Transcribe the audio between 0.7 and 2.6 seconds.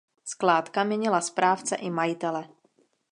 měnila správce i majitele.